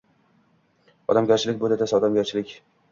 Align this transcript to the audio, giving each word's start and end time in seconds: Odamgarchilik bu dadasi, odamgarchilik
Odamgarchilik 1.15 1.61
bu 1.63 1.73
dadasi, 1.77 1.99
odamgarchilik 2.03 2.61